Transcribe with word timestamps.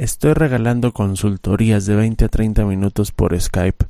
estoy 0.00 0.32
regalando 0.32 0.92
consultorías 0.92 1.84
de 1.84 1.94
20 1.94 2.24
a 2.24 2.28
30 2.28 2.64
minutos 2.64 3.12
por 3.12 3.38
Skype. 3.38 3.84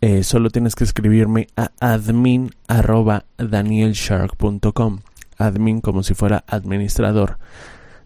Eh, 0.00 0.24
solo 0.24 0.48
tienes 0.48 0.74
que 0.74 0.84
escribirme 0.84 1.48
a 1.56 1.70
admin 1.78 2.50
Admin 5.38 5.80
como 5.82 6.02
si 6.02 6.14
fuera 6.14 6.42
administrador. 6.46 7.36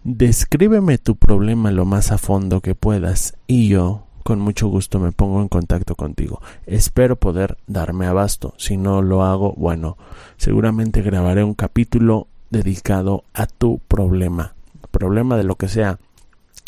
Descríbeme 0.03 0.99
tu 0.99 1.15
problema 1.15 1.71
lo 1.71 1.85
más 1.85 2.11
a 2.11 2.19
fondo 2.19 2.61
que 2.61 2.75
puedas 2.75 3.37
y 3.47 3.69
yo 3.69 4.07
con 4.25 4.41
mucho 4.41 4.67
gusto 4.67 4.99
me 4.99 5.13
pongo 5.13 5.41
en 5.41 5.49
contacto 5.49 5.95
contigo. 5.95 6.43
Espero 6.67 7.15
poder 7.15 7.59
darme 7.69 8.07
abasto. 8.07 8.55
Si 8.57 8.77
no 8.77 9.03
lo 9.03 9.23
hago, 9.23 9.55
bueno, 9.57 9.97
seguramente 10.37 11.01
grabaré 11.01 11.45
un 11.45 11.55
capítulo 11.55 12.27
dedicado 12.51 13.23
a 13.35 13.47
tu 13.47 13.79
problema. 13.87 14.57
Problema 14.91 15.37
de 15.37 15.45
lo 15.45 15.55
que 15.55 15.69
sea, 15.69 16.01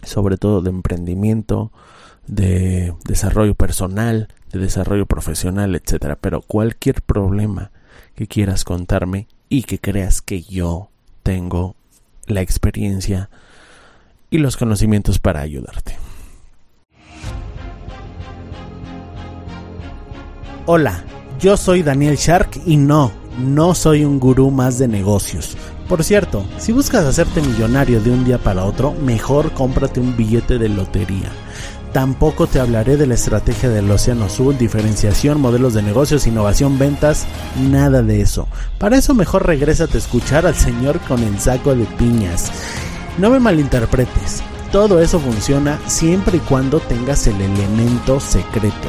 sobre 0.03 0.37
todo 0.37 0.61
de 0.63 0.71
emprendimiento, 0.71 1.73
de 2.27 2.95
desarrollo 3.05 3.55
personal, 3.55 4.29
de 4.53 4.59
desarrollo 4.59 5.07
profesional, 5.07 5.75
etcétera. 5.75 6.17
Pero 6.17 6.43
cualquier 6.43 7.03
problema 7.03 7.71
que 8.15 8.27
quieras 8.27 8.65
contarme 8.65 9.27
y 9.49 9.63
que 9.63 9.79
creas 9.79 10.23
que 10.23 10.43
yo 10.43 10.89
tengo 11.23 11.75
la 12.27 12.43
experiencia 12.43 13.31
y 14.31 14.39
los 14.39 14.57
conocimientos 14.57 15.19
para 15.19 15.41
ayudarte. 15.41 15.97
Hola, 20.67 21.03
yo 21.41 21.57
soy 21.57 21.83
Daniel 21.83 22.17
Shark 22.17 22.61
y 22.67 22.77
no, 22.77 23.11
no 23.39 23.75
soy 23.75 24.05
un 24.05 24.21
gurú 24.21 24.51
más 24.51 24.79
de 24.79 24.87
negocios. 24.87 25.57
Por 25.89 26.05
cierto, 26.05 26.45
si 26.59 26.73
buscas 26.73 27.07
hacerte 27.07 27.41
millonario 27.41 28.03
de 28.03 28.11
un 28.11 28.23
día 28.23 28.37
para 28.37 28.65
otro, 28.65 28.93
mejor 28.93 29.53
cómprate 29.53 30.01
un 30.01 30.17
billete 30.17 30.59
de 30.59 30.69
lotería. 30.69 31.31
Tampoco 31.95 32.47
te 32.47 32.61
hablaré 32.61 32.99
de 32.99 33.07
la 33.07 33.15
estrategia 33.15 33.71
del 33.71 33.91
Océano 33.91 34.27
Azul, 34.27 34.59
diferenciación, 34.59 35.41
modelos 35.41 35.73
de 35.73 35.83
negocios, 35.83 36.27
innovación, 36.27 36.79
ventas, 36.79 37.27
nada 37.71 38.03
de 38.03 38.21
eso. 38.21 38.47
Para 38.77 38.99
eso 38.99 39.15
mejor 39.15 39.47
regrésate 39.47 39.97
a 39.97 40.01
escuchar 40.01 40.47
al 40.47 40.55
señor 40.55 41.01
con 41.01 41.23
el 41.23 41.41
saco 41.41 41.75
de 41.75 41.85
piñas. 41.85 42.53
No 43.17 43.31
me 43.31 43.41
malinterpretes, 43.41 44.43
todo 44.71 45.01
eso 45.01 45.19
funciona 45.19 45.79
siempre 45.87 46.37
y 46.37 46.41
cuando 46.41 46.81
tengas 46.81 47.27
el 47.27 47.41
elemento 47.41 48.21
secreto 48.21 48.89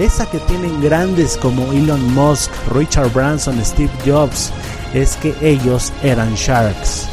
esa 0.00 0.28
que 0.30 0.38
tienen 0.40 0.80
grandes 0.80 1.36
como 1.36 1.72
Elon 1.72 2.14
Musk, 2.14 2.50
Richard 2.72 3.12
Branson, 3.12 3.62
Steve 3.64 3.92
Jobs, 4.04 4.52
es 4.94 5.16
que 5.16 5.34
ellos 5.42 5.92
eran 6.02 6.34
sharks. 6.34 7.08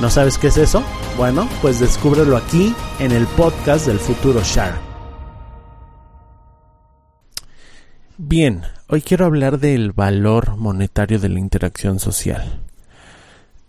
¿No 0.00 0.08
sabes 0.08 0.38
qué 0.38 0.48
es 0.48 0.56
eso? 0.56 0.82
Bueno, 1.16 1.48
pues 1.60 1.80
descúbrelo 1.80 2.36
aquí 2.36 2.74
en 2.98 3.12
el 3.12 3.26
podcast 3.26 3.86
del 3.86 3.98
futuro 3.98 4.40
Shark. 4.42 4.80
Bien, 8.16 8.62
hoy 8.88 9.02
quiero 9.02 9.26
hablar 9.26 9.58
del 9.58 9.92
valor 9.92 10.56
monetario 10.56 11.18
de 11.18 11.28
la 11.28 11.38
interacción 11.38 11.98
social. 11.98 12.60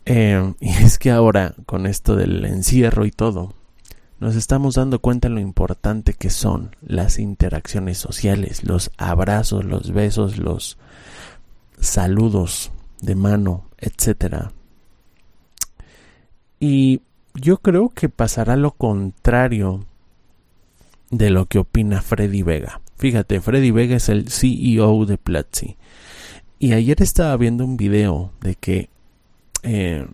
Eh, 0.06 0.53
y 0.62 0.70
es 0.70 0.98
que 0.98 1.12
ahora, 1.12 1.56
con 1.66 1.86
esto 1.86 2.16
del 2.16 2.46
encierro 2.46 3.06
y 3.06 3.12
todo, 3.12 3.53
nos 4.22 4.36
estamos 4.36 4.76
dando 4.76 5.00
cuenta 5.00 5.28
de 5.28 5.34
lo 5.34 5.42
importante 5.42 6.14
que 6.14 6.30
son 6.30 6.76
las 6.80 7.18
interacciones 7.18 7.98
sociales, 7.98 8.64
los 8.64 8.92
abrazos, 8.98 9.66
los 9.66 9.92
besos, 9.92 10.38
los 10.38 10.78
saludos 11.80 12.72
de 13.02 13.16
mano, 13.16 13.66
etcétera. 13.80 14.54
Y 16.59 17.02
yo 17.34 17.58
creo 17.58 17.90
que 17.90 18.09
pasará 18.09 18.56
lo 18.58 18.74
contrario 18.74 19.88
de 21.09 21.32
lo 21.32 21.48
que 21.48 21.58
opina 21.58 22.03
Freddy 22.03 22.44
Vega. 22.44 22.80
Fíjate, 22.98 23.42
Freddy 23.42 23.72
Vega 23.72 23.96
es 23.96 24.08
el 24.08 24.30
CEO 24.30 25.08
de 25.08 25.18
Platzi. 25.18 25.78
Y 26.59 26.74
ayer 26.74 27.02
estaba 27.02 27.36
viendo 27.38 27.66
un 27.66 27.76
video 27.76 28.32
de 28.40 28.53
que 28.53 28.90
eh, 29.64 30.06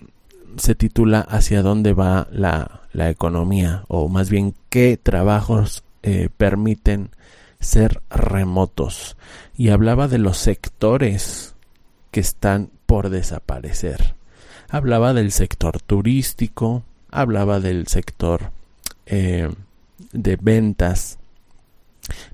se 0.56 0.76
titula 0.76 1.22
Hacia 1.22 1.62
dónde 1.62 1.94
va 1.94 2.28
la, 2.32 2.82
la 2.94 3.10
economía 3.10 3.84
o 3.88 4.08
más 4.10 4.30
bien 4.30 4.56
qué 4.70 4.98
trabajos 5.02 5.84
eh, 6.04 6.30
permiten 6.36 7.10
ser 7.60 8.02
remotos 8.10 9.18
y 9.56 9.70
hablaba 9.70 10.08
de 10.08 10.20
los 10.20 10.38
sectores 10.38 11.56
que 12.12 12.20
están 12.20 12.70
por 12.86 13.10
desaparecer. 13.10 14.16
Hablaba 14.70 15.14
del 15.14 15.32
sector 15.32 15.82
turístico, 15.82 16.84
hablaba 17.12 17.60
del 17.60 17.88
sector 17.88 18.52
eh, 19.06 19.50
de 20.12 20.38
ventas, 20.42 21.20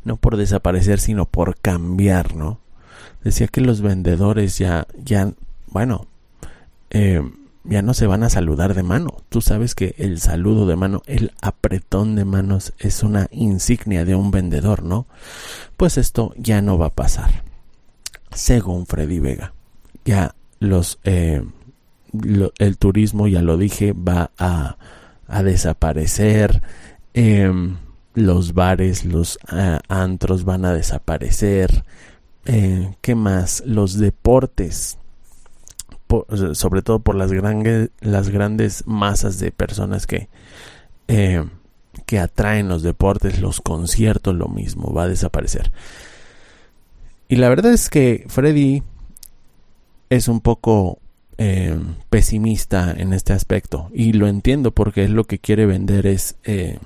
no 0.03 0.18
por 0.18 0.38
desaparecer, 0.38 1.00
sino 1.00 1.25
por 1.25 1.57
cambiar, 1.57 2.35
¿no? 2.35 2.59
Decía 3.23 3.47
que 3.47 3.62
los 3.62 3.81
vendedores 3.81 4.57
ya, 4.57 4.88
ya, 4.97 5.31
bueno, 5.68 6.07
eh, 6.90 7.22
ya 7.63 7.81
no 7.81 7.94
se 7.94 8.07
van 8.07 8.24
a 8.24 8.29
saludar 8.29 8.74
de 8.74 8.84
mano. 8.84 9.18
Tú 9.29 9.41
sabes 9.41 9.75
que 9.75 9.96
el 9.97 10.19
saludo 10.19 10.66
de 10.66 10.75
mano, 10.75 11.01
el 11.06 11.31
apretón 11.41 12.16
de 12.16 12.25
manos 12.25 12.74
es 12.79 13.03
una 13.03 13.28
insignia 13.31 14.06
de 14.06 14.16
un 14.16 14.31
vendedor, 14.31 14.84
¿no? 14.84 15.07
Pues 15.78 15.97
esto 15.97 16.34
ya 16.38 16.62
no 16.62 16.78
va 16.78 16.88
a 16.88 16.94
pasar. 16.94 17.44
Según 18.31 18.85
Freddy 18.85 19.19
Vega, 19.19 19.53
ya 20.06 20.35
los 20.59 21.00
eh, 21.03 21.44
el 22.57 22.78
turismo, 22.78 23.28
ya 23.28 23.41
lo 23.41 23.57
dije, 23.57 23.94
va 23.94 24.31
a, 24.38 24.78
a 25.28 25.44
desaparecer. 25.44 26.62
Em, 27.13 27.78
los 28.13 28.53
bares, 28.53 29.06
los 29.06 29.40
antros 29.88 30.44
van 30.44 30.66
a 30.66 30.73
desaparecer. 30.73 31.84
Eh, 32.46 32.96
¿Qué 33.02 33.16
más? 33.16 33.63
Los 33.66 33.97
deportes 33.97 34.97
sobre 36.53 36.81
todo 36.81 37.00
por 37.00 37.16
las, 37.16 37.31
las 38.01 38.29
grandes 38.29 38.84
masas 38.85 39.40
de 39.40 39.51
personas 39.51 40.07
que, 40.07 40.29
eh, 41.07 41.44
que 42.06 42.19
atraen 42.19 42.68
los 42.68 42.84
deportes, 42.84 43.40
los 43.40 43.62
conciertos, 43.62 44.35
lo 44.35 44.47
mismo, 44.47 44.94
va 44.94 45.03
a 45.03 45.07
desaparecer. 45.07 45.72
Y 47.28 47.38
la 47.38 47.50
verdad 47.50 47.73
es 47.73 47.90
que 47.90 48.25
Freddy 48.28 48.84
es 50.09 50.28
un 50.28 50.41
poco 50.41 51.00
eh, 51.38 51.79
pesimista 52.09 52.94
en 52.96 53.13
este 53.13 53.34
aspecto 53.34 53.90
y 53.94 54.13
lo 54.13 54.28
entiendo 54.28 54.72
porque 54.72 55.06
es 55.06 55.09
lo 55.09 55.23
que 55.23 55.40
quiere 55.40 55.66
vender 55.66 56.06
es 56.06 56.35
eh, 56.44 56.78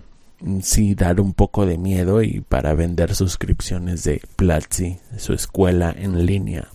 sí 0.62 0.96
dar 0.96 1.20
un 1.20 1.34
poco 1.34 1.66
de 1.66 1.78
miedo 1.78 2.22
y 2.22 2.40
para 2.40 2.74
vender 2.74 3.14
suscripciones 3.14 4.04
de 4.06 4.22
Platzi, 4.38 5.00
su 5.18 5.34
escuela 5.34 5.94
en 5.98 6.26
línea 6.26 6.70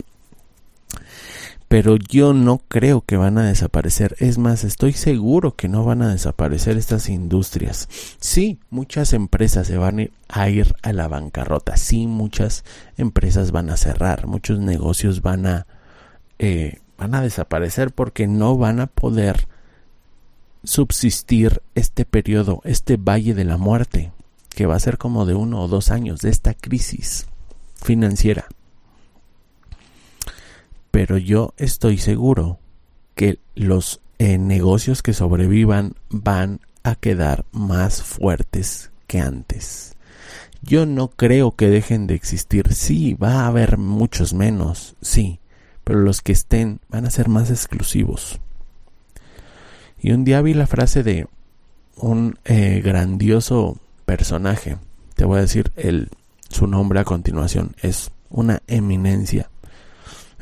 pero 1.73 1.95
yo 1.95 2.33
no 2.33 2.59
creo 2.67 3.01
que 3.01 3.17
van 3.17 3.39
a 3.39 3.47
desaparecer. 3.47 4.15
Es 4.19 4.37
más, 4.37 4.63
estoy 4.63 4.93
seguro 4.93 5.55
que 5.55 5.67
no 5.67 5.83
van 5.83 6.03
a 6.03 6.11
desaparecer 6.11 6.77
estas 6.77 7.09
industrias. 7.09 7.89
Sí, 8.19 8.59
muchas 8.69 9.11
empresas 9.11 9.65
se 9.65 9.79
van 9.79 10.11
a 10.29 10.49
ir 10.49 10.75
a 10.83 10.93
la 10.93 11.07
bancarrota. 11.07 11.75
Sí, 11.75 12.05
muchas 12.05 12.63
empresas 12.95 13.49
van 13.49 13.71
a 13.71 13.77
cerrar. 13.77 14.27
Muchos 14.27 14.59
negocios 14.59 15.23
van 15.23 15.47
a, 15.47 15.65
eh, 16.37 16.77
van 16.99 17.15
a 17.15 17.21
desaparecer 17.23 17.89
porque 17.89 18.27
no 18.27 18.55
van 18.55 18.79
a 18.79 18.85
poder 18.85 19.47
subsistir 20.63 21.63
este 21.73 22.05
periodo, 22.05 22.61
este 22.65 22.97
valle 22.97 23.33
de 23.33 23.45
la 23.45 23.57
muerte, 23.57 24.11
que 24.49 24.67
va 24.67 24.75
a 24.75 24.79
ser 24.79 24.99
como 24.99 25.25
de 25.25 25.33
uno 25.33 25.59
o 25.61 25.67
dos 25.67 25.89
años 25.89 26.21
de 26.21 26.29
esta 26.29 26.53
crisis 26.53 27.25
financiera 27.73 28.45
pero 30.93 31.17
yo 31.17 31.55
estoy 31.57 31.97
seguro 31.97 32.59
que 33.15 33.39
los 33.55 33.99
eh, 34.19 34.37
negocios 34.37 35.01
que 35.01 35.13
sobrevivan 35.13 35.95
van 36.11 36.59
a 36.83 36.93
quedar 36.93 37.45
más 37.51 38.03
fuertes 38.03 38.91
que 39.07 39.19
antes. 39.19 39.95
Yo 40.61 40.85
no 40.85 41.07
creo 41.07 41.55
que 41.55 41.67
dejen 41.67 42.05
de 42.05 42.13
existir. 42.13 42.75
Sí, 42.75 43.15
va 43.15 43.41
a 43.41 43.47
haber 43.47 43.79
muchos 43.79 44.35
menos, 44.35 44.95
sí, 45.01 45.39
pero 45.83 45.97
los 45.97 46.21
que 46.21 46.31
estén 46.31 46.79
van 46.89 47.07
a 47.07 47.09
ser 47.09 47.27
más 47.27 47.49
exclusivos. 47.49 48.39
Y 49.99 50.11
un 50.11 50.23
día 50.23 50.43
vi 50.43 50.53
la 50.53 50.67
frase 50.67 51.01
de 51.01 51.25
un 51.95 52.37
eh, 52.45 52.83
grandioso 52.85 53.79
personaje, 54.05 54.77
te 55.15 55.25
voy 55.25 55.39
a 55.39 55.41
decir 55.41 55.71
el, 55.75 56.11
su 56.49 56.67
nombre 56.67 56.99
a 56.99 57.03
continuación, 57.03 57.75
es 57.81 58.11
una 58.29 58.61
eminencia. 58.67 59.49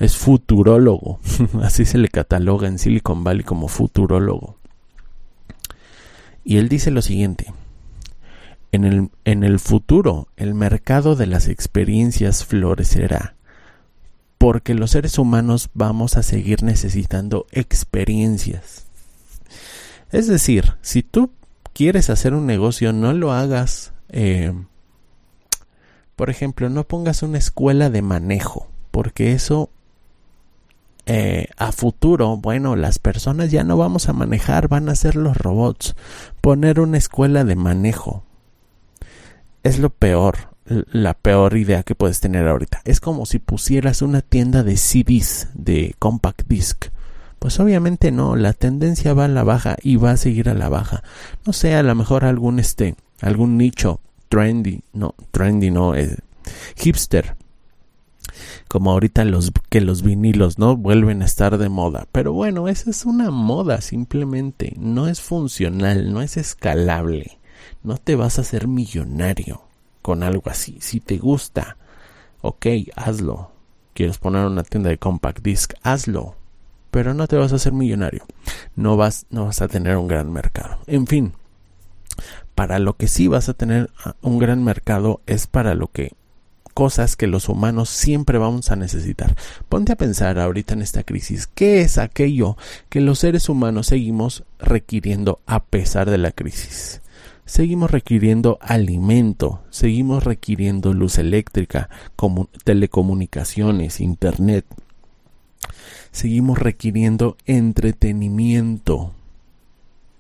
Es 0.02 0.18
futurólogo, 0.18 1.20
así 1.62 1.86
se 1.86 2.00
le 2.00 2.08
cataloga 2.08 2.68
en 2.68 2.80
Silicon 2.80 3.24
Valley 3.24 3.44
como 3.44 3.68
futurólogo. 3.68 4.58
Y 6.44 6.58
él 6.58 6.70
dice 6.70 6.90
lo 6.90 7.04
siguiente, 7.04 7.54
en 8.72 8.84
el, 8.84 9.12
en 9.26 9.44
el 9.44 9.60
futuro 9.60 10.28
el 10.38 10.56
mercado 10.56 11.16
de 11.16 11.28
las 11.28 11.48
experiencias 11.48 12.44
florecerá, 12.46 13.36
porque 14.40 14.74
los 14.74 14.90
seres 14.90 15.20
humanos 15.20 15.70
vamos 15.76 16.18
a 16.18 16.24
seguir 16.24 16.64
necesitando 16.64 17.46
experiencias. 17.52 18.88
Es 20.12 20.26
decir, 20.26 20.78
si 20.82 21.04
tú 21.04 21.30
quieres 21.74 22.10
hacer 22.10 22.34
un 22.34 22.48
negocio, 22.48 22.92
no 22.92 23.14
lo 23.14 23.34
hagas, 23.34 23.94
eh, 24.10 24.52
por 26.16 26.32
ejemplo, 26.32 26.70
no 26.70 26.88
pongas 26.88 27.22
una 27.22 27.38
escuela 27.38 27.92
de 27.92 28.02
manejo, 28.02 28.68
porque 28.90 29.34
eso 29.34 29.70
eh, 31.06 31.48
a 31.58 31.72
futuro, 31.72 32.38
bueno, 32.38 32.76
las 32.76 33.00
personas 33.00 33.52
ya 33.52 33.64
no 33.64 33.78
vamos 33.78 34.08
a 34.08 34.14
manejar, 34.14 34.68
van 34.68 34.90
a 34.90 34.96
ser 34.96 35.16
los 35.16 35.36
robots. 35.38 35.96
Poner 36.42 36.80
una 36.80 36.98
escuela 36.98 37.44
de 37.44 37.56
manejo 37.56 38.24
es 39.64 39.80
lo 39.80 39.90
peor, 39.90 40.50
la 40.66 41.14
peor 41.14 41.58
idea 41.58 41.84
que 41.84 41.96
puedes 41.96 42.20
tener 42.20 42.48
ahorita. 42.48 42.82
Es 42.86 43.00
como 43.00 43.26
si 43.26 43.40
pusieras 43.40 44.02
una 44.02 44.22
tienda 44.22 44.64
de 44.64 44.78
CDs, 44.78 45.50
de 45.54 45.96
compact 46.00 46.48
disc. 46.48 46.86
Pues 47.40 47.60
obviamente 47.60 48.12
no, 48.12 48.36
la 48.36 48.54
tendencia 48.54 49.14
va 49.16 49.26
a 49.26 49.28
la 49.28 49.44
baja 49.44 49.76
y 49.82 49.96
va 49.96 50.12
a 50.12 50.18
seguir 50.18 50.50
a 50.50 50.54
la 50.54 50.70
baja. 50.70 51.04
No 51.46 51.54
sé, 51.54 51.74
a 51.74 51.82
lo 51.82 51.96
mejor 51.96 52.24
algún 52.24 52.60
este, 52.60 52.96
algún 53.20 53.58
nicho 53.58 54.00
trendy, 54.30 54.82
no, 54.94 55.16
trendy 55.32 55.72
no, 55.72 55.96
es 55.96 56.18
hipster. 56.76 57.36
Como 58.68 58.92
ahorita 58.92 59.26
los 59.26 59.52
que 59.70 59.82
los 59.82 60.02
vinilos, 60.02 60.58
¿no? 60.58 60.78
Vuelven 60.78 61.22
a 61.22 61.26
estar 61.26 61.58
de 61.58 61.70
moda. 61.70 62.08
Pero 62.12 62.34
bueno, 62.34 62.68
esa 62.68 62.90
es 62.90 63.06
una 63.06 63.32
moda 63.32 63.82
simplemente. 63.82 64.74
No 64.78 65.08
es 65.08 65.22
funcional, 65.22 66.14
no 66.14 66.22
es 66.22 66.38
escalable. 66.38 67.40
No 67.84 67.98
te 67.98 68.16
vas 68.16 68.38
a 68.38 68.42
hacer 68.42 68.68
millonario 68.68 69.62
con 70.02 70.24
algo 70.24 70.50
así. 70.50 70.78
Si 70.82 71.00
te 71.00 71.18
gusta, 71.18 71.78
ok, 72.42 72.66
hazlo. 72.96 73.52
Quieres 73.94 74.18
poner 74.18 74.46
una 74.46 74.64
tienda 74.64 74.90
de 74.90 74.98
compact 74.98 75.44
disc, 75.44 75.74
hazlo. 75.84 76.36
Pero 76.92 77.14
no 77.14 77.28
te 77.28 77.38
vas 77.38 77.54
a 77.54 77.56
hacer 77.56 77.74
millonario. 77.74 78.26
No 78.76 78.98
vas, 78.98 79.26
no 79.30 79.46
vas 79.46 79.62
a 79.62 79.68
tener 79.68 79.98
un 79.98 80.08
gran 80.08 80.32
mercado. 80.32 80.80
En 80.88 81.08
fin, 81.08 81.34
para 82.56 82.80
lo 82.80 82.96
que 82.98 83.08
sí 83.08 83.28
vas 83.28 83.50
a 83.50 83.54
tener 83.54 83.90
ah, 84.04 84.16
un 84.22 84.40
gran 84.40 84.64
mercado 84.64 85.22
es 85.26 85.48
para 85.48 85.74
lo 85.74 85.88
que 85.88 86.14
cosas 86.72 87.16
que 87.16 87.28
los 87.28 87.50
humanos 87.50 87.90
siempre 87.90 88.38
vamos 88.38 88.72
a 88.72 88.76
necesitar. 88.76 89.36
Ponte 89.70 89.94
a 89.94 89.98
pensar 89.98 90.40
ahorita 90.40 90.74
en 90.74 90.82
esta 90.82 91.04
crisis, 91.04 91.48
¿qué 91.48 91.82
es 91.82 91.98
aquello 91.98 92.58
que 92.90 93.02
los 93.02 93.20
seres 93.20 93.50
humanos 93.50 93.88
seguimos 93.88 94.44
requiriendo 94.60 95.42
a 95.46 95.64
pesar 95.64 96.10
de 96.10 96.18
la 96.18 96.32
crisis? 96.32 97.02
Seguimos 97.46 97.92
requiriendo 97.92 98.58
alimento, 98.62 99.62
seguimos 99.70 100.24
requiriendo 100.24 100.94
luz 100.94 101.18
eléctrica, 101.18 101.90
telecomunicaciones, 102.64 104.00
internet. 104.00 104.66
Seguimos 106.12 106.60
requiriendo 106.60 107.38
entretenimiento, 107.46 109.14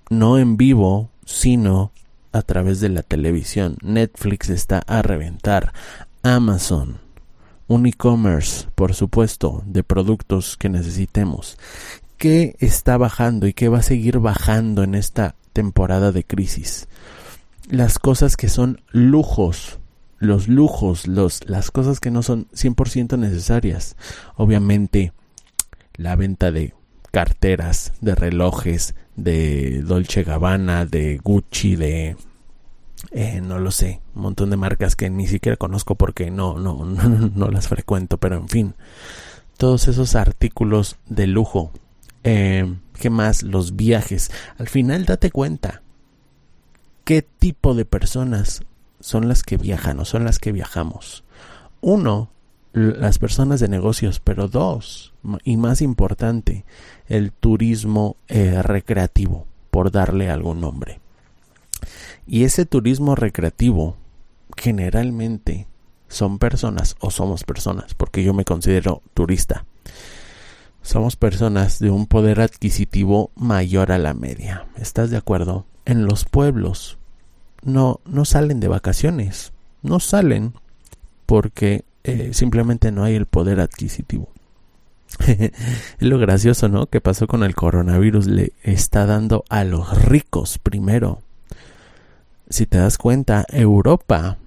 no 0.09 0.37
en 0.39 0.57
vivo, 0.57 1.09
sino 1.25 1.91
a 2.31 2.41
través 2.41 2.79
de 2.79 2.89
la 2.89 3.03
televisión. 3.03 3.77
Netflix 3.81 4.49
está 4.49 4.79
a 4.87 5.01
reventar. 5.01 5.73
Amazon, 6.23 6.99
un 7.67 7.87
e-commerce, 7.87 8.67
por 8.75 8.93
supuesto, 8.93 9.63
de 9.65 9.83
productos 9.83 10.55
que 10.55 10.69
necesitemos. 10.69 11.57
¿Qué 12.17 12.55
está 12.59 12.97
bajando 12.97 13.47
y 13.47 13.53
qué 13.53 13.69
va 13.69 13.79
a 13.79 13.83
seguir 13.83 14.19
bajando 14.19 14.83
en 14.83 14.93
esta 14.93 15.35
temporada 15.53 16.11
de 16.11 16.23
crisis? 16.23 16.87
Las 17.69 17.97
cosas 17.97 18.37
que 18.37 18.49
son 18.49 18.81
lujos, 18.91 19.79
los 20.19 20.47
lujos, 20.47 21.07
los, 21.07 21.39
las 21.49 21.71
cosas 21.71 21.99
que 21.99 22.11
no 22.11 22.21
son 22.21 22.47
100% 22.49 23.17
necesarias. 23.17 23.95
Obviamente, 24.35 25.13
la 25.95 26.15
venta 26.15 26.51
de 26.51 26.75
carteras, 27.11 27.93
de 28.01 28.13
relojes, 28.13 28.93
de 29.15 29.81
Dolce 29.81 30.23
Gabbana, 30.23 30.85
de 30.85 31.17
Gucci, 31.17 31.75
de 31.75 32.15
eh, 33.09 33.41
no 33.41 33.59
lo 33.59 33.71
sé, 33.71 34.01
un 34.15 34.21
montón 34.21 34.51
de 34.51 34.57
marcas 34.57 34.95
que 34.95 35.09
ni 35.09 35.27
siquiera 35.27 35.57
conozco 35.57 35.95
porque 35.95 36.29
no, 36.29 36.57
no, 36.59 36.85
no, 36.85 37.47
las 37.49 37.67
frecuento, 37.67 38.17
pero 38.17 38.37
en 38.37 38.47
fin, 38.47 38.75
todos 39.57 39.87
esos 39.87 40.15
artículos 40.15 40.97
de 41.07 41.27
lujo, 41.27 41.71
eh, 42.23 42.71
¿qué 42.99 43.09
más? 43.09 43.43
Los 43.43 43.75
viajes, 43.75 44.31
al 44.57 44.67
final 44.67 45.05
date 45.05 45.31
cuenta, 45.31 45.81
¿qué 47.03 47.21
tipo 47.21 47.73
de 47.73 47.85
personas 47.85 48.61
son 48.99 49.27
las 49.27 49.43
que 49.43 49.57
viajan 49.57 49.99
o 49.99 50.05
son 50.05 50.23
las 50.23 50.39
que 50.39 50.51
viajamos? 50.51 51.23
Uno, 51.81 52.29
las 52.73 53.19
personas 53.19 53.59
de 53.59 53.67
negocios, 53.67 54.19
pero 54.19 54.47
dos, 54.47 55.13
y 55.43 55.57
más 55.57 55.81
importante, 55.81 56.63
el 57.07 57.31
turismo 57.31 58.15
eh, 58.27 58.61
recreativo, 58.61 59.47
por 59.71 59.91
darle 59.91 60.29
algún 60.29 60.61
nombre. 60.61 61.00
Y 62.31 62.45
ese 62.45 62.65
turismo 62.65 63.13
recreativo 63.15 63.97
generalmente 64.55 65.67
son 66.07 66.39
personas 66.39 66.95
o 67.01 67.11
somos 67.11 67.43
personas, 67.43 67.93
porque 67.93 68.23
yo 68.23 68.33
me 68.33 68.45
considero 68.45 69.01
turista. 69.13 69.65
Somos 70.81 71.17
personas 71.17 71.79
de 71.79 71.89
un 71.89 72.07
poder 72.07 72.39
adquisitivo 72.39 73.31
mayor 73.35 73.91
a 73.91 73.97
la 73.97 74.13
media. 74.13 74.65
¿Estás 74.77 75.09
de 75.09 75.17
acuerdo? 75.17 75.65
En 75.83 76.05
los 76.05 76.23
pueblos 76.23 76.97
no, 77.63 77.99
no 78.05 78.23
salen 78.23 78.61
de 78.61 78.69
vacaciones, 78.69 79.51
no 79.81 79.99
salen 79.99 80.53
porque 81.25 81.83
eh, 82.05 82.29
simplemente 82.31 82.93
no 82.93 83.03
hay 83.03 83.15
el 83.15 83.25
poder 83.25 83.59
adquisitivo. 83.59 84.29
es 85.27 85.51
lo 85.99 86.17
gracioso, 86.17 86.69
¿no? 86.69 86.85
Que 86.85 87.01
pasó 87.01 87.27
con 87.27 87.43
el 87.43 87.55
coronavirus. 87.55 88.27
Le 88.27 88.53
está 88.63 89.05
dando 89.05 89.43
a 89.49 89.65
los 89.65 90.01
ricos 90.05 90.59
primero 90.59 91.21
si 92.51 92.65
te 92.65 92.77
das 92.77 92.97
cuenta, 92.97 93.45
Europa, 93.49 94.37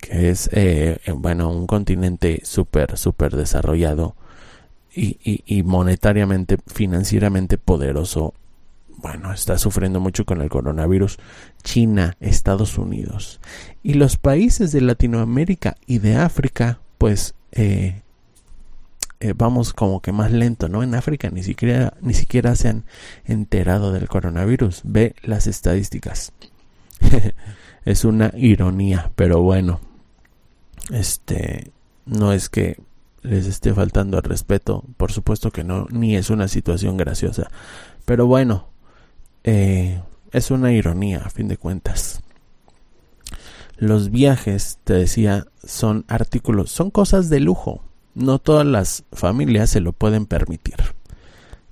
que 0.00 0.30
es, 0.30 0.48
eh, 0.52 1.00
eh, 1.04 1.12
bueno, 1.12 1.50
un 1.50 1.66
continente 1.66 2.40
súper, 2.44 2.96
súper 2.96 3.34
desarrollado 3.36 4.14
y, 4.94 5.62
monetariamente, 5.64 6.56
financieramente 6.66 7.56
poderoso, 7.58 8.34
bueno, 8.96 9.32
está 9.32 9.58
sufriendo 9.58 10.00
mucho 10.00 10.24
con 10.24 10.40
el 10.40 10.48
coronavirus. 10.48 11.18
China, 11.62 12.16
Estados 12.18 12.78
Unidos. 12.78 13.40
Y 13.84 13.94
los 13.94 14.16
países 14.16 14.72
de 14.72 14.80
Latinoamérica 14.80 15.76
y 15.86 15.98
de 15.98 16.16
África, 16.16 16.80
pues, 16.98 17.34
eh, 17.52 18.02
vamos 19.36 19.72
como 19.72 20.00
que 20.00 20.10
más 20.10 20.32
lento, 20.32 20.68
¿no? 20.68 20.82
En 20.82 20.96
África 20.96 21.30
ni 21.30 21.44
siquiera, 21.44 21.94
ni 22.00 22.14
siquiera 22.14 22.56
se 22.56 22.68
han 22.68 22.84
enterado 23.24 23.92
del 23.92 24.08
coronavirus. 24.08 24.82
Ve 24.84 25.14
las 25.22 25.46
estadísticas. 25.46 26.32
es 27.84 28.04
una 28.04 28.32
ironía, 28.36 29.10
pero 29.16 29.42
bueno, 29.42 29.80
este 30.90 31.72
no 32.06 32.32
es 32.32 32.48
que 32.48 32.80
les 33.22 33.46
esté 33.46 33.74
faltando 33.74 34.16
el 34.16 34.22
respeto, 34.22 34.84
por 34.96 35.12
supuesto 35.12 35.50
que 35.50 35.64
no, 35.64 35.86
ni 35.90 36.16
es 36.16 36.30
una 36.30 36.48
situación 36.48 36.96
graciosa, 36.96 37.50
pero 38.04 38.26
bueno, 38.26 38.68
eh, 39.44 40.00
es 40.32 40.50
una 40.50 40.72
ironía 40.72 41.22
a 41.24 41.30
fin 41.30 41.48
de 41.48 41.56
cuentas. 41.56 42.20
Los 43.76 44.10
viajes, 44.10 44.78
te 44.84 44.94
decía, 44.94 45.46
son 45.64 46.04
artículos, 46.08 46.70
son 46.70 46.90
cosas 46.90 47.30
de 47.30 47.40
lujo. 47.40 47.84
No 48.14 48.40
todas 48.40 48.66
las 48.66 49.04
familias 49.12 49.70
se 49.70 49.80
lo 49.80 49.92
pueden 49.92 50.26
permitir. 50.26 50.74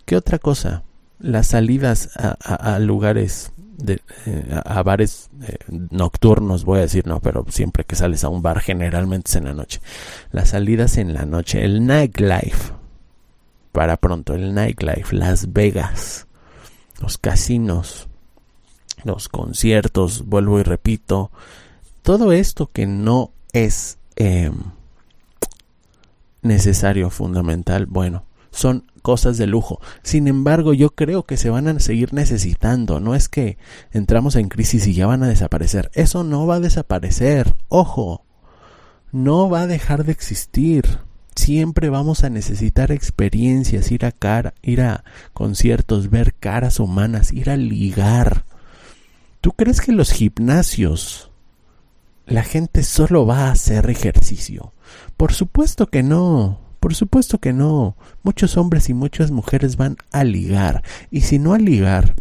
¿Qué 0.05 0.17
otra 0.17 0.39
cosa? 0.39 0.85
Las 1.19 1.49
salidas 1.49 2.11
a 2.17 2.79
lugares 2.79 3.51
de, 3.77 4.01
eh, 4.27 4.61
a 4.65 4.83
bares 4.83 5.31
eh, 5.43 5.59
nocturnos, 5.91 6.65
voy 6.65 6.79
a 6.79 6.83
decir, 6.83 7.07
no, 7.07 7.21
pero 7.21 7.45
siempre 7.49 7.85
que 7.85 7.97
sales 7.97 8.25
a 8.25 8.29
un 8.29 8.43
bar 8.43 8.61
generalmente 8.61 9.31
es 9.31 9.37
en 9.37 9.45
la 9.45 9.55
noche. 9.55 9.81
Las 10.33 10.51
salidas 10.51 10.97
en 10.97 11.15
la 11.15 11.27
noche, 11.27 11.65
el 11.65 11.87
nightlife, 11.87 12.73
para 13.73 13.97
pronto, 13.97 14.35
el 14.35 14.55
nightlife, 14.55 15.15
Las 15.15 15.53
Vegas, 15.53 16.27
los 17.01 17.19
casinos, 17.19 18.09
los 19.05 19.29
conciertos, 19.29 20.25
vuelvo 20.27 20.59
y 20.59 20.63
repito, 20.63 21.31
todo 22.03 22.33
esto 22.33 22.71
que 22.73 22.87
no 22.87 23.33
es 23.53 23.99
em, 24.17 24.55
necesario, 26.43 27.11
fundamental, 27.11 27.87
bueno, 27.87 28.25
son 28.57 28.91
cosas 29.03 29.37
de 29.37 29.47
lujo. 29.47 29.81
Sin 30.03 30.29
embargo, 30.29 30.73
yo 30.73 30.91
creo 30.91 31.25
que 31.25 31.37
se 31.37 31.51
van 31.51 31.69
a 31.69 31.79
seguir 31.79 32.15
necesitando. 32.15 33.01
No 33.01 33.15
es 33.15 33.29
que 33.29 33.59
entramos 33.93 34.35
en 34.35 34.49
crisis 34.49 34.87
y 34.87 34.95
ya 34.95 35.07
van 35.07 35.23
a 35.23 35.29
desaparecer. 35.29 35.91
Eso 35.95 36.25
no 36.25 36.47
va 36.47 36.57
a 36.57 36.61
desaparecer. 36.61 37.55
Ojo, 37.69 38.25
no 39.13 39.51
va 39.51 39.63
a 39.63 39.67
dejar 39.67 40.05
de 40.05 40.13
existir. 40.13 40.99
Siempre 41.35 41.91
vamos 41.91 42.25
a 42.25 42.31
necesitar 42.31 42.93
experiencias, 42.93 43.93
ir 43.93 44.07
a 44.07 44.13
cara, 44.13 44.55
ir 44.63 44.81
a 44.81 45.05
conciertos, 45.35 46.09
ver 46.09 46.33
caras 46.33 46.81
humanas, 46.81 47.33
ir 47.33 47.51
a 47.51 47.59
ligar. 47.59 48.47
¿Tú 49.43 49.53
crees 49.53 49.83
que 49.83 49.93
los 49.93 50.13
gimnasios 50.13 51.31
la 52.25 52.43
gente 52.43 52.83
solo 52.83 53.27
va 53.27 53.49
a 53.49 53.53
hacer 53.53 53.91
ejercicio? 53.91 54.73
Por 55.19 55.35
supuesto 55.35 55.89
que 55.89 56.03
no. 56.03 56.66
Por 56.87 56.95
supuesto 56.95 57.39
que 57.39 57.53
no. 57.53 57.97
Muchos 58.23 58.57
hombres 58.57 58.89
y 58.89 58.95
muchas 58.95 59.33
mujeres 59.33 59.77
van 59.77 59.97
a 60.13 60.23
ligar. 60.23 60.85
Y 61.11 61.23
si 61.23 61.41
no 61.41 61.53
a 61.53 61.59
ligar, 61.59 62.15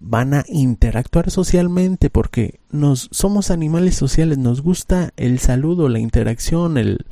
van 0.00 0.34
a 0.34 0.44
interactuar 0.48 1.30
socialmente 1.30 2.10
porque 2.10 2.58
nos 2.72 3.08
somos 3.12 3.52
animales 3.52 3.94
sociales, 3.94 4.38
nos 4.38 4.60
gusta 4.60 5.12
el 5.16 5.38
saludo, 5.38 5.88
la 5.88 6.00
interacción, 6.00 6.76
el, 6.76 7.06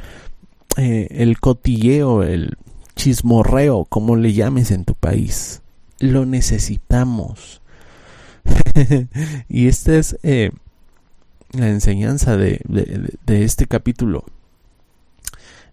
eh, 0.77 1.33
cotilleo, 1.39 2.25
el 2.25 2.57
chismorreo, 2.97 3.85
como 3.85 4.17
le 4.17 4.33
llames 4.33 4.73
en 4.73 4.85
tu 4.85 4.97
país. 4.97 5.63
Lo 6.01 6.27
necesitamos. 6.27 7.63
y 9.49 9.69
esta 9.69 9.95
es 9.95 10.19
eh, 10.25 10.51
la 11.53 11.69
enseñanza 11.69 12.37
de 12.37 12.59
este 13.29 13.67
capítulo. 13.69 14.25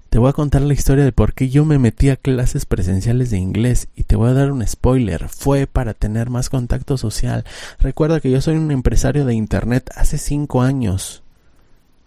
Te 0.10 0.20
voy 0.20 0.30
a 0.30 0.34
contar 0.34 0.62
la 0.62 0.74
historia 0.74 1.04
de 1.04 1.12
por 1.12 1.34
qué 1.34 1.50
yo 1.50 1.66
me 1.66 1.80
metí 1.80 2.10
a 2.10 2.16
clases 2.16 2.66
presenciales 2.66 3.30
de 3.30 3.38
inglés 3.38 3.90
y 3.96 4.04
te 4.04 4.16
voy 4.16 4.30
a 4.30 4.34
dar 4.34 4.52
un 4.52 4.66
spoiler. 4.66 5.28
Fue 5.28 5.68
para 5.68 5.94
tener 5.94 6.30
más 6.30 6.50
contacto 6.50 6.98
social. 6.98 7.44
Recuerda 7.80 8.20
que 8.20 8.32
yo 8.32 8.42
soy 8.42 8.56
un 8.56 8.72
empresario 8.72 9.26
de 9.26 9.34
Internet 9.34 9.90
hace 9.96 10.18
cinco 10.18 10.62
años 10.62 11.24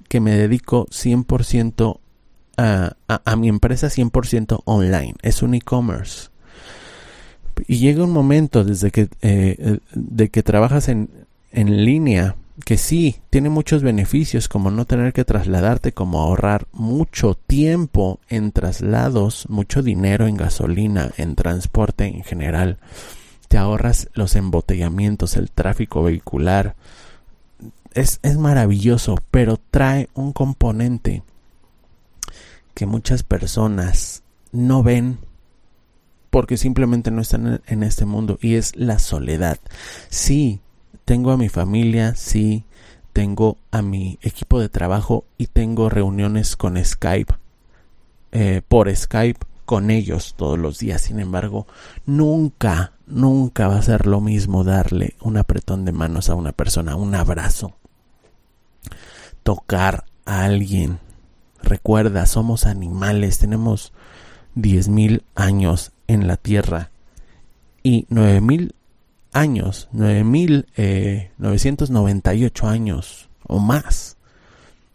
que 0.08 0.20
me 0.20 0.34
dedico 0.34 0.86
100% 0.86 2.00
a, 2.56 2.96
a, 3.06 3.36
mi 3.36 3.48
empresa 3.48 3.88
100% 3.88 4.62
online. 4.64 5.14
Es 5.22 5.42
un 5.42 5.54
e-commerce. 5.54 6.30
Y 7.66 7.78
llega 7.78 8.04
un 8.04 8.12
momento 8.12 8.64
desde 8.64 8.90
que, 8.90 9.08
eh, 9.22 9.78
de 9.92 10.28
que 10.30 10.42
trabajas 10.42 10.88
en, 10.88 11.10
en 11.52 11.84
línea 11.84 12.36
que 12.60 12.76
sí, 12.76 13.20
tiene 13.30 13.48
muchos 13.48 13.82
beneficios 13.82 14.48
como 14.48 14.70
no 14.70 14.84
tener 14.84 15.12
que 15.12 15.24
trasladarte, 15.24 15.92
como 15.92 16.20
ahorrar 16.20 16.66
mucho 16.72 17.34
tiempo 17.34 18.20
en 18.28 18.52
traslados, 18.52 19.48
mucho 19.48 19.82
dinero 19.82 20.26
en 20.26 20.36
gasolina, 20.36 21.10
en 21.16 21.36
transporte 21.36 22.06
en 22.06 22.22
general. 22.22 22.78
Te 23.48 23.58
ahorras 23.58 24.08
los 24.14 24.36
embotellamientos, 24.36 25.36
el 25.36 25.50
tráfico 25.50 26.02
vehicular. 26.02 26.76
Es, 27.92 28.20
es 28.22 28.38
maravilloso, 28.38 29.16
pero 29.30 29.58
trae 29.70 30.08
un 30.14 30.32
componente 30.32 31.22
que 32.74 32.86
muchas 32.86 33.22
personas 33.22 34.22
no 34.52 34.82
ven 34.82 35.18
porque 36.30 36.56
simplemente 36.56 37.10
no 37.10 37.22
están 37.22 37.60
en 37.66 37.82
este 37.82 38.04
mundo 38.06 38.38
y 38.40 38.54
es 38.54 38.76
la 38.76 38.98
soledad. 38.98 39.58
Sí, 40.08 40.60
tengo 41.10 41.32
a 41.32 41.36
mi 41.36 41.48
familia, 41.48 42.14
sí, 42.14 42.62
tengo 43.12 43.56
a 43.72 43.82
mi 43.82 44.20
equipo 44.22 44.60
de 44.60 44.68
trabajo 44.68 45.24
y 45.38 45.48
tengo 45.48 45.88
reuniones 45.88 46.54
con 46.54 46.76
Skype, 46.84 47.34
eh, 48.30 48.62
por 48.68 48.94
Skype 48.94 49.40
con 49.64 49.90
ellos 49.90 50.34
todos 50.36 50.56
los 50.56 50.78
días. 50.78 51.00
Sin 51.02 51.18
embargo, 51.18 51.66
nunca, 52.06 52.92
nunca 53.08 53.66
va 53.66 53.78
a 53.78 53.82
ser 53.82 54.06
lo 54.06 54.20
mismo 54.20 54.62
darle 54.62 55.16
un 55.20 55.36
apretón 55.36 55.84
de 55.84 55.90
manos 55.90 56.30
a 56.30 56.36
una 56.36 56.52
persona, 56.52 56.94
un 56.94 57.12
abrazo, 57.16 57.74
tocar 59.42 60.04
a 60.26 60.44
alguien. 60.44 61.00
Recuerda, 61.60 62.24
somos 62.26 62.66
animales, 62.66 63.40
tenemos 63.40 63.92
diez 64.54 64.86
mil 64.86 65.24
años 65.34 65.90
en 66.06 66.28
la 66.28 66.36
tierra 66.36 66.92
y 67.82 68.06
nueve 68.10 68.40
mil 68.40 68.76
años, 69.32 69.88
9.998 69.92 70.64
eh, 70.76 72.66
años 72.66 73.28
o 73.46 73.58
más, 73.58 74.16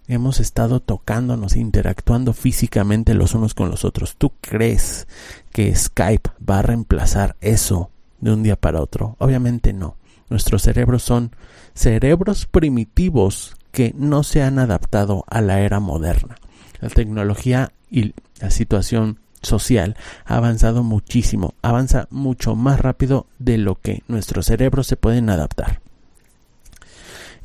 hemos 0.07 0.39
estado 0.39 0.79
tocándonos, 0.79 1.55
interactuando 1.55 2.33
físicamente 2.33 3.13
los 3.13 3.33
unos 3.33 3.53
con 3.53 3.69
los 3.69 3.85
otros. 3.85 4.15
¿Tú 4.17 4.31
crees 4.41 5.07
que 5.51 5.75
Skype 5.75 6.29
va 6.47 6.59
a 6.59 6.63
reemplazar 6.63 7.35
eso 7.41 7.89
de 8.19 8.31
un 8.31 8.43
día 8.43 8.55
para 8.55 8.81
otro? 8.81 9.15
Obviamente 9.19 9.73
no. 9.73 9.97
Nuestros 10.29 10.63
cerebros 10.63 11.03
son 11.03 11.31
cerebros 11.73 12.45
primitivos 12.45 13.55
que 13.71 13.93
no 13.97 14.23
se 14.23 14.41
han 14.41 14.59
adaptado 14.59 15.25
a 15.27 15.41
la 15.41 15.59
era 15.59 15.79
moderna. 15.79 16.37
La 16.79 16.89
tecnología 16.89 17.71
y 17.91 18.13
la 18.39 18.49
situación 18.51 19.19
social 19.45 19.95
ha 20.25 20.37
avanzado 20.37 20.83
muchísimo, 20.83 21.53
avanza 21.61 22.07
mucho 22.09 22.55
más 22.55 22.79
rápido 22.79 23.27
de 23.39 23.57
lo 23.57 23.75
que 23.75 24.03
nuestros 24.07 24.47
cerebros 24.47 24.87
se 24.87 24.97
pueden 24.97 25.29
adaptar. 25.29 25.81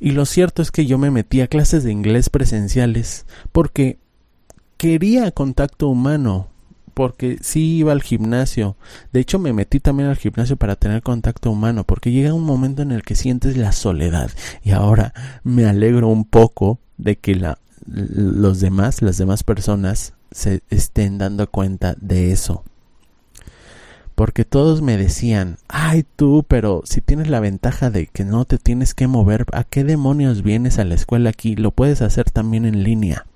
Y 0.01 0.13
lo 0.13 0.25
cierto 0.25 0.63
es 0.63 0.71
que 0.71 0.87
yo 0.87 0.97
me 0.97 1.11
metí 1.11 1.43
a 1.43 1.47
clases 1.47 1.85
de 1.85 1.93
inglés 1.93 2.31
presenciales 2.31 3.27
porque 3.53 3.99
quería 4.79 5.31
contacto 5.31 5.89
humano, 5.89 6.49
porque 6.95 7.37
sí 7.43 7.77
iba 7.77 7.93
al 7.93 8.03
gimnasio. 8.03 8.77
De 9.13 9.21
hecho, 9.21 9.39
me 9.39 9.53
metí 9.53 9.79
también 9.79 10.09
al 10.09 10.17
gimnasio 10.17 10.57
para 10.57 10.77
tener 10.77 11.03
contacto 11.03 11.51
humano, 11.51 11.85
porque 11.85 12.13
llega 12.13 12.33
un 12.33 12.45
momento 12.45 12.81
en 12.81 12.93
el 12.93 13.03
que 13.03 13.15
sientes 13.15 13.59
la 13.59 13.73
soledad. 13.73 14.31
Y 14.63 14.71
ahora 14.71 15.13
me 15.45 15.67
alegro 15.67 16.09
un 16.09 16.25
poco 16.25 16.79
de 16.97 17.17
que 17.17 17.35
la, 17.35 17.59
los 17.87 18.61
demás, 18.61 19.03
las 19.03 19.19
demás 19.19 19.43
personas, 19.43 20.15
se 20.31 20.63
estén 20.71 21.19
dando 21.19 21.51
cuenta 21.51 21.95
de 22.01 22.33
eso. 22.33 22.65
Porque 24.15 24.45
todos 24.45 24.83
me 24.83 24.99
decían, 24.99 25.57
ay 25.69 26.05
tú, 26.17 26.45
pero 26.47 26.83
si 26.85 27.01
tienes 27.01 27.29
la 27.29 27.41
ventaja 27.41 27.91
de 27.91 28.07
que 28.07 28.25
no 28.25 28.45
te 28.45 28.59
tienes 28.59 28.93
que 28.93 29.07
mover, 29.07 29.47
¿a 29.53 29.65
qué 29.65 29.83
demonios 29.83 30.43
vienes 30.43 30.79
a 30.79 30.85
la 30.85 30.95
escuela 30.95 31.31
aquí? 31.31 31.57
Lo 31.57 31.71
puedes 31.71 32.03
hacer 32.03 32.31
también 32.31 32.67
en 32.67 32.83
línea. 32.83 33.27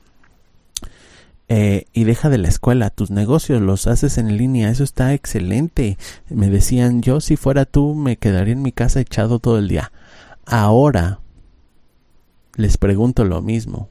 Eh, 1.48 1.86
y 1.92 2.04
deja 2.04 2.30
de 2.30 2.38
la 2.38 2.48
escuela, 2.48 2.90
tus 2.90 3.10
negocios 3.10 3.60
los 3.60 3.86
haces 3.86 4.18
en 4.18 4.36
línea, 4.36 4.70
eso 4.70 4.84
está 4.84 5.14
excelente. 5.14 5.98
Me 6.28 6.50
decían, 6.50 7.00
yo 7.00 7.20
si 7.20 7.36
fuera 7.36 7.64
tú 7.64 7.94
me 7.94 8.16
quedaría 8.16 8.52
en 8.52 8.62
mi 8.62 8.72
casa 8.72 9.00
echado 9.00 9.38
todo 9.38 9.58
el 9.58 9.68
día. 9.68 9.92
Ahora 10.46 11.20
les 12.56 12.76
pregunto 12.76 13.24
lo 13.24 13.42
mismo. 13.42 13.88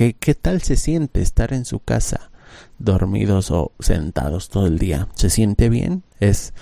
¿Qué, 0.00 0.14
qué 0.14 0.34
tal 0.34 0.62
se 0.62 0.76
siente 0.76 1.20
estar 1.20 1.52
en 1.52 1.66
su 1.66 1.78
casa 1.78 2.30
dormidos 2.78 3.50
o 3.50 3.72
sentados 3.80 4.48
todo 4.48 4.66
el 4.66 4.78
día. 4.78 5.08
¿Se 5.14 5.28
siente 5.28 5.68
bien? 5.68 6.04
Es 6.20 6.54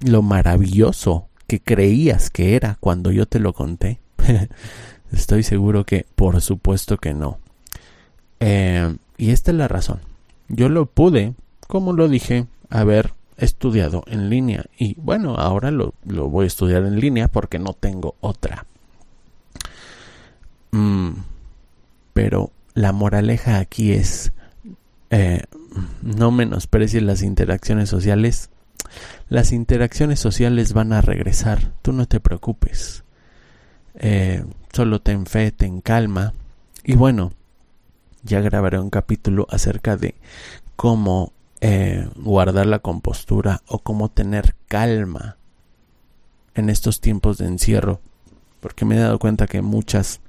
lo 0.00 0.22
maravilloso 0.22 1.28
que 1.46 1.60
creías 1.60 2.30
que 2.30 2.56
era 2.56 2.78
cuando 2.80 3.12
yo 3.12 3.26
te 3.26 3.38
lo 3.38 3.52
conté. 3.52 4.00
Estoy 5.12 5.42
seguro 5.42 5.84
que 5.84 6.06
por 6.14 6.40
supuesto 6.40 6.96
que 6.96 7.12
no. 7.12 7.38
Eh, 8.40 8.96
y 9.18 9.28
esta 9.28 9.50
es 9.50 9.58
la 9.58 9.68
razón. 9.68 10.00
Yo 10.48 10.70
lo 10.70 10.86
pude, 10.86 11.34
como 11.66 11.92
lo 11.92 12.08
dije, 12.08 12.46
haber 12.70 13.12
estudiado 13.36 14.04
en 14.06 14.30
línea. 14.30 14.64
Y 14.78 14.94
bueno, 14.94 15.34
ahora 15.34 15.70
lo, 15.70 15.92
lo 16.06 16.30
voy 16.30 16.44
a 16.44 16.46
estudiar 16.46 16.82
en 16.86 16.98
línea 16.98 17.28
porque 17.28 17.58
no 17.58 17.74
tengo 17.74 18.14
otra. 18.22 18.64
Mm, 20.70 21.10
pero 22.14 22.52
la 22.76 22.92
moraleja 22.92 23.58
aquí 23.58 23.92
es 23.92 24.32
eh, 25.08 25.44
no 26.02 26.30
menosprecies 26.30 27.02
las 27.02 27.22
interacciones 27.22 27.88
sociales. 27.88 28.50
Las 29.30 29.52
interacciones 29.52 30.20
sociales 30.20 30.74
van 30.74 30.92
a 30.92 31.00
regresar, 31.00 31.72
tú 31.80 31.92
no 31.92 32.06
te 32.06 32.20
preocupes. 32.20 33.02
Eh, 33.94 34.44
solo 34.72 35.00
ten 35.00 35.24
fe, 35.24 35.52
ten 35.52 35.80
calma. 35.80 36.34
Y 36.84 36.96
bueno, 36.96 37.32
ya 38.22 38.40
grabaré 38.40 38.78
un 38.78 38.90
capítulo 38.90 39.46
acerca 39.50 39.96
de 39.96 40.14
cómo 40.76 41.32
eh, 41.62 42.06
guardar 42.16 42.66
la 42.66 42.80
compostura 42.80 43.62
o 43.66 43.78
cómo 43.78 44.10
tener 44.10 44.54
calma 44.68 45.38
en 46.54 46.68
estos 46.68 47.00
tiempos 47.00 47.38
de 47.38 47.46
encierro. 47.46 48.00
Porque 48.60 48.84
me 48.84 48.96
he 48.96 49.00
dado 49.00 49.18
cuenta 49.18 49.46
que 49.46 49.62
muchas, 49.62 50.20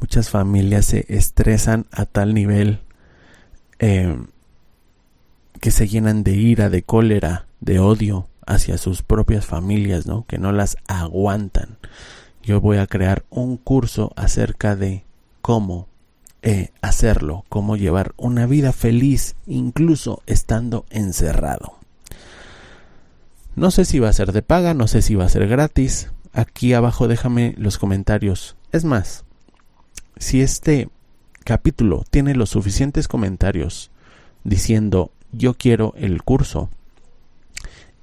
muchas 0.00 0.30
familias 0.30 0.86
se 0.86 1.04
estresan 1.08 1.86
a 1.90 2.06
tal 2.06 2.34
nivel 2.34 2.80
eh, 3.78 4.16
que 5.60 5.70
se 5.70 5.88
llenan 5.88 6.24
de 6.24 6.32
ira, 6.32 6.70
de 6.70 6.82
cólera, 6.82 7.46
de 7.60 7.78
odio 7.78 8.28
hacia 8.46 8.78
sus 8.78 9.02
propias 9.02 9.44
familias, 9.44 10.06
¿no? 10.06 10.24
Que 10.26 10.38
no 10.38 10.52
las 10.52 10.76
aguantan. 10.86 11.78
Yo 12.42 12.60
voy 12.60 12.78
a 12.78 12.86
crear 12.86 13.24
un 13.28 13.56
curso 13.56 14.12
acerca 14.16 14.76
de 14.76 15.04
cómo 15.42 15.88
eh, 16.42 16.70
hacerlo, 16.80 17.44
cómo 17.48 17.76
llevar 17.76 18.14
una 18.16 18.46
vida 18.46 18.72
feliz 18.72 19.34
incluso 19.46 20.22
estando 20.26 20.86
encerrado. 20.90 21.76
No 23.56 23.72
sé 23.72 23.84
si 23.84 23.98
va 23.98 24.10
a 24.10 24.12
ser 24.12 24.32
de 24.32 24.42
paga, 24.42 24.74
no 24.74 24.86
sé 24.86 25.02
si 25.02 25.16
va 25.16 25.24
a 25.24 25.28
ser 25.28 25.48
gratis. 25.48 26.12
Aquí 26.32 26.72
abajo 26.72 27.08
déjame 27.08 27.54
los 27.58 27.78
comentarios. 27.78 28.56
Es 28.70 28.84
más, 28.84 29.24
si 30.16 30.40
este 30.40 30.88
capítulo 31.44 32.04
tiene 32.10 32.34
los 32.34 32.50
suficientes 32.50 33.08
comentarios 33.08 33.90
diciendo 34.44 35.12
yo 35.32 35.54
quiero 35.54 35.94
el 35.96 36.22
curso, 36.22 36.70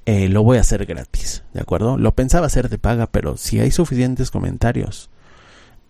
eh, 0.06 0.30
lo 0.30 0.44
voy 0.44 0.58
a 0.58 0.62
hacer 0.62 0.86
gratis, 0.86 1.44
¿de 1.54 1.62
acuerdo? 1.62 1.98
Lo 1.98 2.14
pensaba 2.14 2.48
hacer 2.48 2.70
de 2.70 2.78
paga, 2.78 3.08
pero 3.08 3.38
si 3.38 3.60
hay 3.60 3.72
suficientes 3.72 4.32
comentarios, 4.32 5.10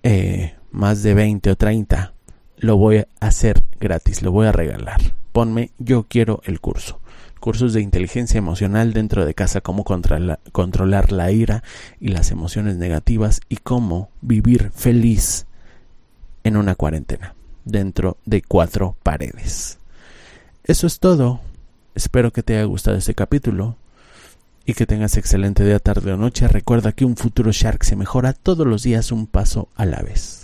eh, 0.04 0.56
más 0.72 1.04
de 1.04 1.14
20 1.14 1.52
o 1.52 1.56
30, 1.56 2.14
lo 2.58 2.78
voy 2.78 2.98
a 2.98 3.08
hacer 3.20 3.64
gratis, 3.80 4.22
lo 4.22 4.32
voy 4.32 4.48
a 4.48 4.52
regalar. 4.52 5.16
Ponme 5.32 5.72
yo 5.80 6.06
quiero 6.08 6.42
el 6.46 6.60
curso 6.60 7.00
cursos 7.44 7.74
de 7.74 7.82
inteligencia 7.82 8.38
emocional 8.38 8.94
dentro 8.94 9.26
de 9.26 9.34
casa, 9.34 9.60
cómo 9.60 9.84
controlar 9.84 11.12
la 11.12 11.32
ira 11.34 11.62
y 12.00 12.08
las 12.08 12.32
emociones 12.32 12.78
negativas 12.78 13.42
y 13.50 13.58
cómo 13.58 14.12
vivir 14.22 14.72
feliz 14.74 15.46
en 16.44 16.58
una 16.58 16.76
cuarentena 16.76 17.36
dentro 17.66 18.18
de 18.26 18.42
cuatro 18.42 18.96
paredes. 19.04 19.80
Eso 20.64 20.88
es 20.88 21.00
todo. 21.00 21.42
Espero 21.96 22.32
que 22.32 22.44
te 22.44 22.56
haya 22.56 22.66
gustado 22.66 22.98
este 22.98 23.14
capítulo 23.14 23.78
y 24.66 24.74
que 24.74 24.86
tengas 24.86 25.18
excelente 25.18 25.64
día, 25.66 25.80
tarde 25.80 26.14
o 26.14 26.18
noche. 26.18 26.48
Recuerda 26.48 26.92
que 26.92 27.06
un 27.06 27.18
futuro 27.18 27.52
Shark 27.52 27.84
se 27.84 27.96
mejora 27.96 28.34
todos 28.34 28.66
los 28.66 28.84
días 28.84 29.12
un 29.12 29.28
paso 29.28 29.70
a 29.76 29.86
la 29.86 30.02
vez. 30.02 30.43